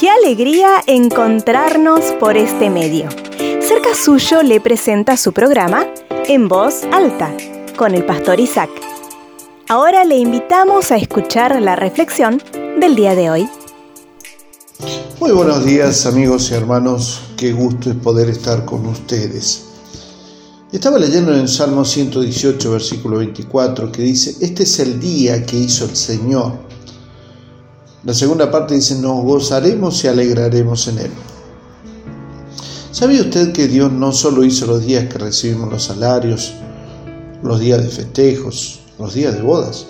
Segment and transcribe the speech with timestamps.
[0.00, 3.10] Qué alegría encontrarnos por este medio.
[3.60, 5.86] Cerca suyo le presenta su programa
[6.26, 7.36] En Voz Alta
[7.76, 8.70] con el pastor Isaac.
[9.68, 12.42] Ahora le invitamos a escuchar la reflexión
[12.80, 13.48] del día de hoy.
[15.20, 19.64] Muy buenos días amigos y hermanos, qué gusto es poder estar con ustedes.
[20.72, 25.58] Estaba leyendo en el Salmo 118, versículo 24, que dice, este es el día que
[25.58, 26.67] hizo el Señor.
[28.04, 31.10] La segunda parte dice, nos gozaremos y alegraremos en él.
[32.92, 36.52] ¿Sabía usted que Dios no solo hizo los días que recibimos los salarios,
[37.42, 39.86] los días de festejos, los días de bodas,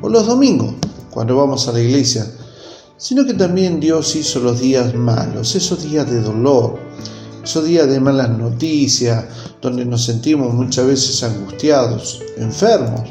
[0.00, 0.74] o los domingos,
[1.10, 2.26] cuando vamos a la iglesia,
[2.96, 6.78] sino que también Dios hizo los días malos, esos días de dolor,
[7.42, 9.24] esos días de malas noticias,
[9.60, 13.10] donde nos sentimos muchas veces angustiados, enfermos,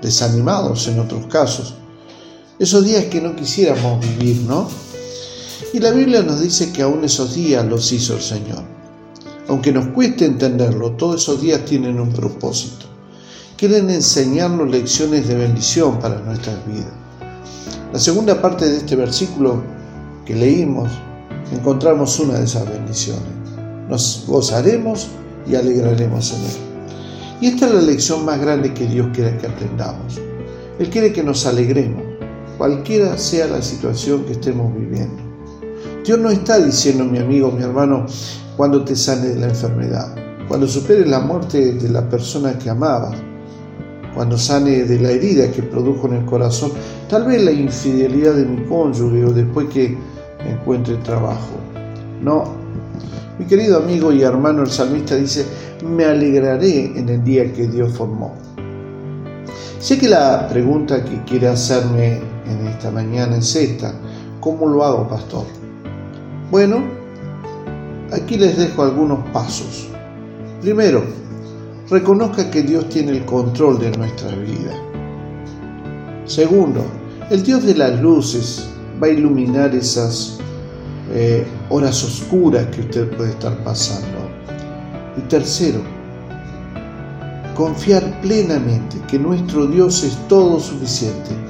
[0.00, 1.74] desanimados en otros casos.
[2.58, 4.68] Esos días que no quisiéramos vivir, ¿no?
[5.72, 8.64] Y la Biblia nos dice que aún esos días los hizo el Señor.
[9.48, 12.86] Aunque nos cueste entenderlo, todos esos días tienen un propósito.
[13.56, 16.92] Quieren enseñarnos lecciones de bendición para nuestras vidas.
[17.92, 19.62] La segunda parte de este versículo
[20.26, 20.90] que leímos,
[21.52, 23.22] encontramos una de esas bendiciones.
[23.88, 25.06] Nos gozaremos
[25.48, 26.56] y alegraremos en Él.
[27.40, 30.18] Y esta es la lección más grande que Dios quiere que aprendamos.
[30.78, 32.07] Él quiere que nos alegremos,
[32.58, 35.22] cualquiera sea la situación que estemos viviendo.
[36.04, 38.06] Dios no está diciendo, mi amigo, mi hermano,
[38.56, 40.14] cuando te sane de la enfermedad,
[40.48, 43.16] cuando supere la muerte de la persona que amabas,
[44.14, 46.72] cuando sane de la herida que produjo en el corazón,
[47.08, 49.96] tal vez la infidelidad de mi cónyuge o después que
[50.44, 51.56] encuentre trabajo.
[52.20, 52.44] No,
[53.38, 55.46] mi querido amigo y hermano el salmista dice,
[55.86, 58.34] me alegraré en el día que Dios formó.
[59.78, 63.94] Sé que la pregunta que quiere hacerme en esta mañana es esta,
[64.40, 65.44] ¿cómo lo hago, pastor?
[66.50, 66.82] Bueno,
[68.12, 69.88] aquí les dejo algunos pasos.
[70.62, 71.04] Primero,
[71.90, 74.72] reconozca que Dios tiene el control de nuestra vida.
[76.24, 76.84] Segundo,
[77.30, 78.68] el Dios de las luces
[79.02, 80.38] va a iluminar esas
[81.12, 84.18] eh, horas oscuras que usted puede estar pasando.
[85.16, 85.80] Y tercero,
[87.54, 91.47] confiar plenamente que nuestro Dios es todo suficiente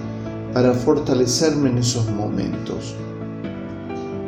[0.58, 2.96] para fortalecerme en esos momentos.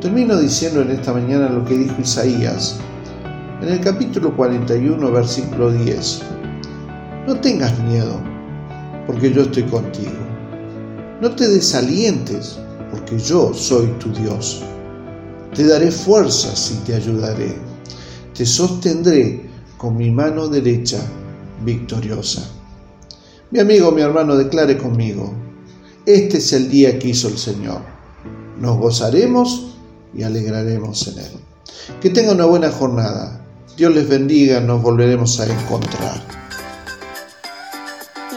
[0.01, 2.79] Termino diciendo en esta mañana lo que dijo Isaías
[3.61, 6.23] en el capítulo 41, versículo 10.
[7.27, 8.21] No tengas miedo,
[9.09, 10.13] porque yo estoy contigo.
[11.21, 12.61] No te desalientes,
[12.93, 14.63] porque yo soy tu Dios.
[15.53, 17.57] Te daré fuerzas y te ayudaré.
[18.37, 20.99] Te sostendré con mi mano derecha
[21.65, 22.49] victoriosa.
[23.51, 25.50] Mi amigo, mi hermano, declare conmigo,
[26.07, 27.83] este es el día que hizo el Señor.
[28.59, 29.77] Nos gozaremos
[30.15, 31.33] y alegraremos en Él.
[32.01, 33.45] Que tenga una buena jornada.
[33.77, 36.23] Dios les bendiga, nos volveremos a encontrar.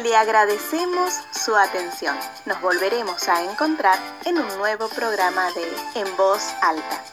[0.01, 1.13] Le agradecemos
[1.45, 2.15] su atención.
[2.45, 7.12] Nos volveremos a encontrar en un nuevo programa de En Voz Alta.